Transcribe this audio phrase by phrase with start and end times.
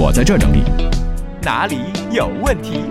[0.00, 0.62] 我在这儿整理。
[1.42, 2.84] 哪里有问题？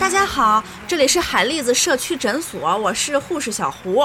[0.00, 4.04] 大家好，这里是海蛎子社区诊所，我是护士小胡。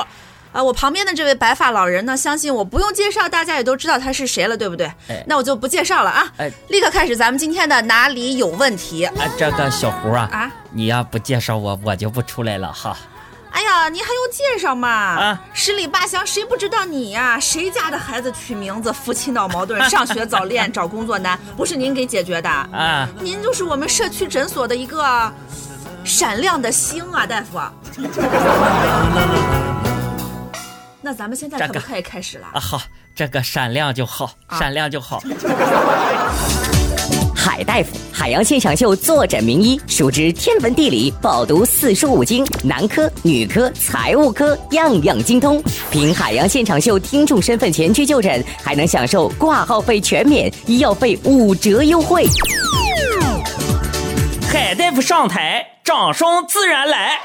[0.52, 4.86] 啊，我旁边的这位白发老人呢，相信我不用介绍，大家也都知道他是谁了，对不对？
[5.08, 10.52] 哎那我就不介绍了啊，哎立刻开始咱们今天的哪里有问题啊，这个小胡啊，啊？
[10.72, 12.98] 你要不介绍我，我就不出来了哈。
[13.52, 14.90] 哎呀，您还用介绍吗？
[14.90, 22.50] 啊十里八乡谁不知道你呀、谁家的孩子取名字，夫妻闹矛盾， 上学早恋，找工作难，不是您给解决的？
[22.50, 25.32] 啊，您就是我们社区诊所的一个
[26.04, 27.60] 闪亮的星啊，大夫。
[31.04, 32.48] 那咱们现在这个可不可以开始了？
[32.54, 32.80] 啊好，
[33.16, 35.22] 这个闪亮就好，啊闪亮就好。
[37.36, 45.62] 海大夫，海洋现场秀坐诊名医，熟知天文地理，饱读四书五经，男科、女科、财务科样样精通。
[45.90, 52.26] 凭海洋现场秀听众身份前去就诊，还能享受挂号费全免、医药费五折优惠。
[54.52, 57.20] 海大夫上台，掌声自然来。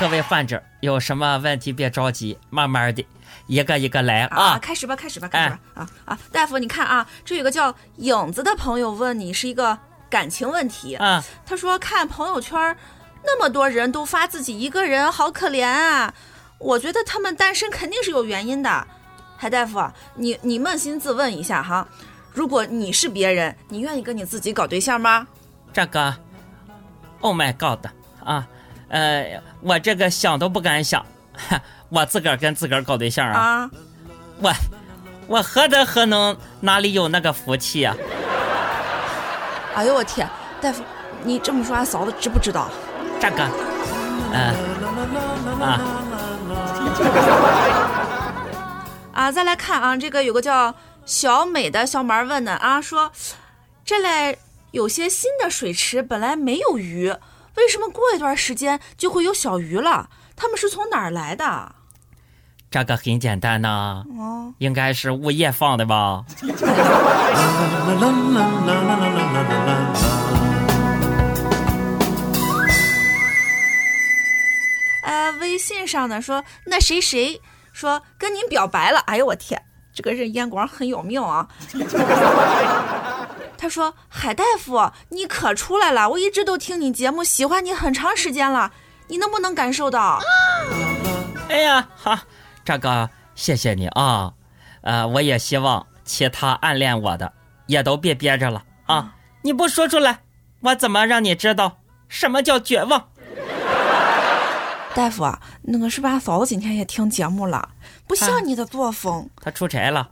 [0.00, 3.06] 各位患者有什么问题别着急，慢慢的，
[3.46, 4.58] 一个一个来啊，啊。
[4.58, 5.60] 开始吧，开始吧，开始吧！
[5.74, 9.78] 啊啊，大夫，你看啊，这有个叫影子的朋友问你是一个
[10.08, 10.94] 感情问题。
[10.94, 12.74] 啊，他说看朋友圈，
[13.22, 16.14] 那么多人都发自己一个人，好可怜啊！
[16.56, 18.86] 我觉得他们单身肯定是有原因的。
[19.36, 21.86] 海大夫啊，你你扪心自问一下哈，
[22.32, 25.26] 如果你是别人，你愿意跟你自己搞对象吗？
[25.74, 26.16] 这个
[27.20, 27.86] ，Oh my God
[28.24, 28.48] 啊，
[28.90, 31.04] 呃，我这个想都不敢想，
[31.48, 33.70] 哈 我自个儿跟自个儿搞对象啊，啊，
[34.40, 34.52] 我
[35.26, 37.96] 我何德何能，哪里有那个福气啊？
[39.74, 40.28] 哎呦我天，
[40.60, 40.82] 大夫，
[41.22, 42.68] 你这么说，俺嫂子知不知道？
[43.20, 43.48] 这个，
[44.32, 44.54] 嗯、
[45.60, 45.80] 啊，
[49.14, 53.12] 啊，再来看啊，这个有个叫小美的小蛮问的啊，说
[53.84, 54.36] 这类
[54.72, 57.14] 有些新的水池本来没有鱼，
[57.56, 60.08] 为什么过一段时间就会有小鱼了？
[60.36, 61.74] 它们是从哪儿来的？
[62.70, 66.24] 这个很简单呐、哦，应该是物业放的吧？
[75.02, 77.40] 呃，微信上呢说那谁谁
[77.72, 79.60] 说跟您表白了，哎呦我天，
[79.92, 81.48] 这个人眼光很有命啊。
[83.60, 86.08] 他说：“海大夫，你可出来了！
[86.08, 88.72] 我一直都听你节目，喜欢你很长时间了，
[89.08, 90.18] 你能不能感受到？
[91.50, 92.22] 哎呀，哈，
[92.64, 94.32] 这个谢谢你啊，
[94.80, 97.34] 呃，我也希望其他暗恋我的
[97.66, 99.16] 也都别憋着了啊！
[99.42, 100.20] 你不说出来，
[100.60, 103.08] 我怎么让你知道什么叫绝望？
[104.94, 107.68] 大夫啊，那个是吧嫂子今天也听节目了？
[108.06, 109.28] 不像你的作风。
[109.42, 110.08] 他出差了。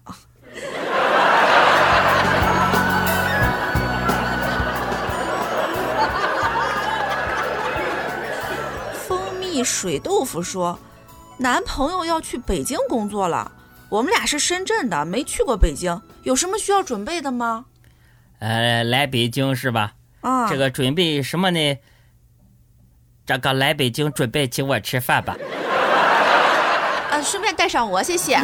[9.58, 10.78] 蜜水豆腐说，
[11.36, 13.50] 男朋友要去北京工作了，
[13.88, 17.64] 我们俩是深圳的，没去过北京，有什么需要准备的吗？
[18.38, 19.94] 呃，来北京是吧？
[20.20, 21.76] 啊，这个准备什么呢？
[23.26, 25.36] 这个来北京准备请我吃饭吧。
[27.10, 28.38] 啊，顺便带上我，谢谢。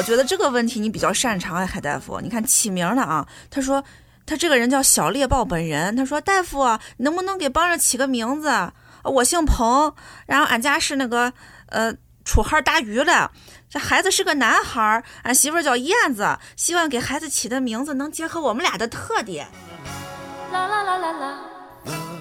[0.00, 2.22] 我觉得这个问题你比较擅长哎，海大夫。
[2.22, 3.84] 你看起名了啊，他说
[4.24, 8.48] 他这个人叫小猎豹本人，他说大夫，能不能给帮着起个名字？
[8.48, 8.72] 呃
[9.04, 9.94] 我姓彭，
[10.24, 11.30] 然后俺家是那个
[11.66, 11.94] 呃
[12.24, 13.30] 楚汉大鱼的，
[13.68, 19.48] 这孩子是个男孩，俺媳妇儿叫燕子，希望给孩子起的名字能结合我们俩的特点。
[20.50, 21.38] 啦啦啦啦啦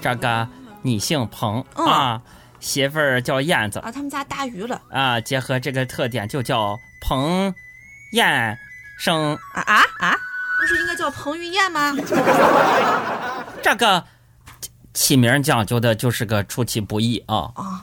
[0.01, 0.45] 这个
[0.81, 2.21] 你姓彭、嗯啊，
[2.59, 7.55] 媳妇儿叫燕子啊，他们家大鱼了啊，结合这个特点就叫彭
[8.11, 8.57] 燕
[8.97, 9.33] 生。
[9.53, 10.15] 啊啊啊！
[10.59, 11.95] 不是应该叫彭于晏吗？
[13.63, 14.03] 这个
[14.93, 17.49] 起名讲究的就是个出其不意啊。
[17.55, 17.81] 啊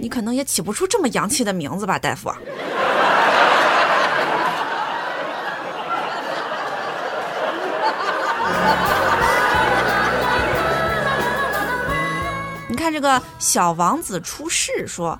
[0.00, 2.30] 你可能也起不出这么洋气的名字吧，大夫。
[12.68, 15.18] 你看这个小王子出世说，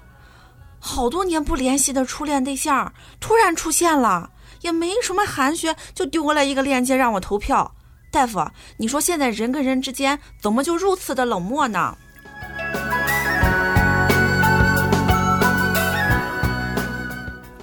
[0.87, 4.29] 好多年不联系的初恋对象突然出现了，
[4.61, 7.75] 也没什么寒暄，就丢过来一个链接让我投票。
[8.11, 8.47] 大夫，
[8.77, 11.97] 你说现在人跟人之间怎么就如此的冷漠呢？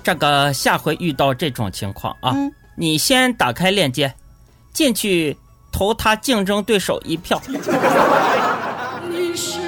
[0.02, 4.12] 这个下回遇到这种情况啊，嗯你先打开链接，
[4.74, 5.38] 进去
[5.72, 7.40] 投他竞争对手一票。
[9.08, 9.61] 你 是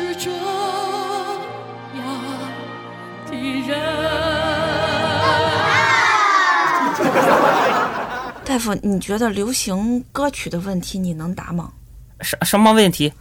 [8.54, 11.74] 大夫，你觉得流行歌曲的问题你能答吗？
[12.22, 13.12] 什什么问题？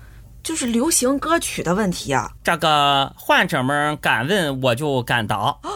[0.42, 2.30] 就是流行歌曲的问题啊。
[2.44, 5.56] 这个患者们敢问，我就敢答。
[5.62, 5.70] 嗯，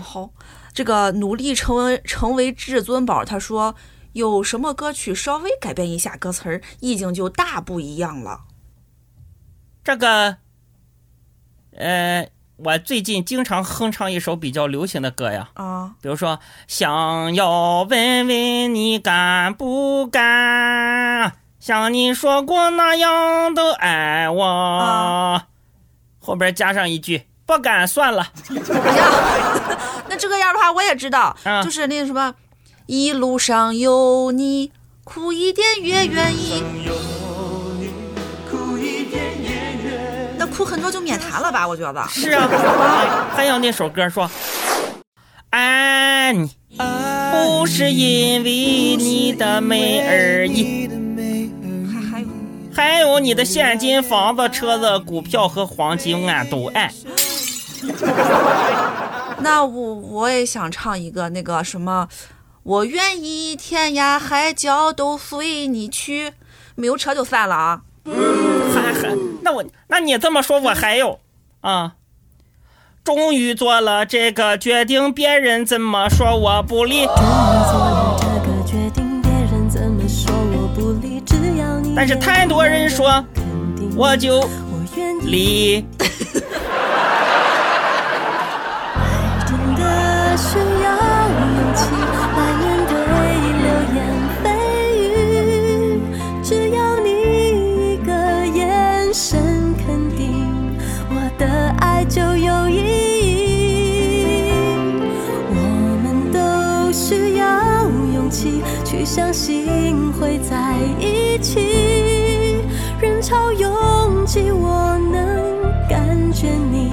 [0.00, 0.30] 好，
[0.72, 3.74] 这个努力成为成为至尊宝，他说
[4.14, 8.40] 有什么歌曲稍微改变一下歌词儿，意境就大不一样了。
[9.84, 10.38] 这个，
[11.76, 25.46] 呃，我最近经常哼唱一首比较流行的歌呀，啊，比如说想要问问你敢不敢，像你说过那样的爱我，啊。
[26.18, 28.26] 后边加上一句不敢算了。
[28.48, 29.04] 哎呀，
[30.08, 31.62] 那这个样的话我也知道，啊。
[31.62, 32.34] 就是那个什么，
[32.86, 34.72] 一路上有你，
[35.04, 36.62] 苦一点也愿意。
[40.76, 41.66] 很多就免谈了吧？
[41.66, 42.06] 我觉得。
[42.06, 44.30] 是啊，啊还有那首歌说，
[45.48, 46.50] 爱你
[47.32, 48.50] 不是因为
[48.96, 50.86] 你的美而已。
[51.90, 52.28] 还还有，
[52.74, 56.92] 还有你的现金、房子、车子、股票和黄金，俺都爱。
[59.40, 62.06] 那我我也想唱一个那个什么，
[62.62, 66.34] 我愿意天涯海角都随你去。
[66.74, 67.80] 没有车就算了啊。
[68.74, 71.20] 还还，那我那你这么说，我还有
[71.60, 71.92] 啊。
[73.04, 77.06] 终于做了这个决定，别人怎么说我不理。
[81.94, 83.24] 但是太多人说，
[83.94, 85.20] 我就我愿意。
[85.30, 85.86] 理。
[89.46, 90.58] 真的需
[108.84, 112.62] 去相信会在一起，
[113.00, 116.92] 人潮拥挤，我能感觉你。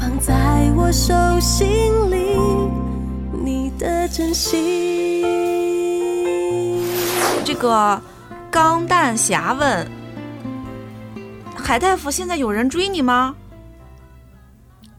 [0.00, 0.34] 放在
[0.76, 2.36] 我手心里，
[3.32, 5.24] 你的真心。
[7.44, 8.00] 这个
[8.50, 9.86] 钢弹侠问
[11.56, 13.34] 海大夫：“现在有人追你吗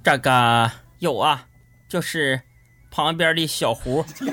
[0.03, 1.45] 这个有啊，
[1.87, 2.41] 就是
[2.91, 4.31] 旁边的小胡。？”别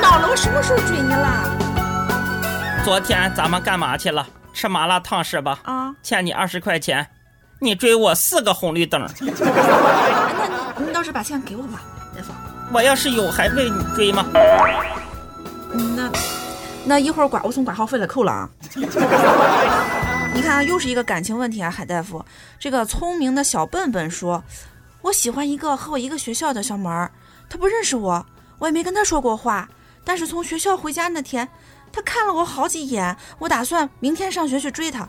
[0.00, 2.84] 闹了，我什么时候追你了？
[2.84, 4.26] 昨天咱们干嘛去了？
[4.52, 5.58] 吃麻辣烫是吧？
[5.64, 7.04] 啊，欠你二十块钱，
[7.58, 9.02] 你追我四个红绿灯。
[9.02, 9.26] 哎那
[10.78, 11.82] 你你倒是把钱给我吧，
[12.16, 12.32] 大夫。
[12.72, 14.24] 我要是有，还为你追吗？
[15.72, 16.10] 嗯，那
[16.84, 18.48] 那一会儿挂我从挂号费里扣了啊。
[20.34, 22.24] 你看啊，又是一个感情问题啊，海大夫。
[22.58, 24.42] 这个聪明的小笨笨说
[25.04, 27.12] ：“我喜欢一个和我一个学校的小妹儿，
[27.50, 28.24] 她不认识我，
[28.58, 29.68] 我也没跟他说过话。
[30.02, 31.46] 但是从学校回家那天，
[31.92, 35.06] 他看了我好几眼，我打算明天上学去追他。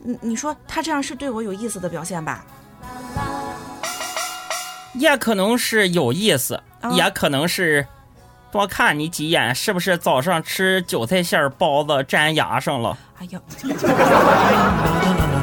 [0.00, 2.44] 你你说他这样是对我有意思的表现吧？
[4.94, 7.86] 也可能是有意思，啊也可能是
[8.52, 12.98] 多看你几眼，是不是早上吃韭菜馅儿包子粘牙上了？
[13.18, 13.40] 哎呀，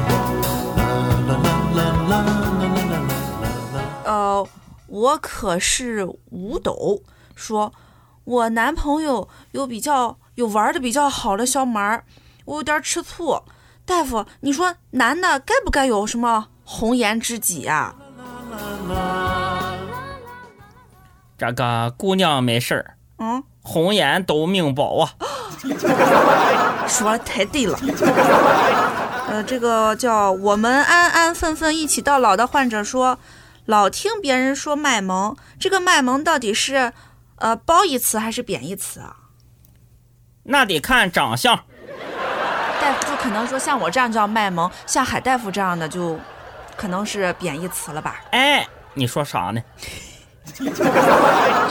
[4.96, 7.02] 我可是五斗，
[7.34, 7.70] 说
[8.24, 12.02] 我男朋友有比较有玩的比较好的小妹儿，
[12.46, 13.42] 我有点吃醋。
[13.84, 17.94] 大夫，你说男的该不该有什么红颜知己啊？
[21.36, 25.12] 这个姑娘没事儿，嗯，红颜都命薄啊。
[26.88, 27.78] 说的太对了。
[29.28, 33.18] 呃，这个叫我们安安分分一起到老的患者说，
[33.66, 36.92] 老听别人说卖萌，这个卖萌到底是
[37.36, 39.16] 呃褒义词还是贬义词啊？
[40.44, 41.56] 那得看长相。
[42.80, 46.18] 大夫就可能说像我这样叫卖萌，像海大夫这样的就
[46.76, 48.20] 可能是贬义词了吧？
[48.30, 49.60] 哎，你说啥呢？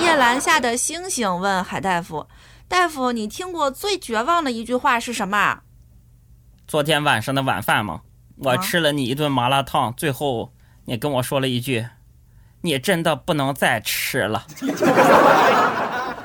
[0.01, 2.27] 夜阑下的星星问海大夫
[2.67, 5.61] ：“大夫，你听过最绝望的一句话是什么？
[6.67, 8.01] 昨天晚上的晚饭吗？
[8.37, 10.51] 我啊吃了你一顿麻辣烫，最后
[10.85, 11.85] 你跟我说了一句
[12.61, 14.45] ：“你真的不能再吃了。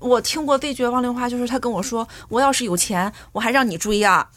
[0.00, 4.30] 我听过最绝望的话，就是他跟我说：“我要是有钱，我还让你追啊。”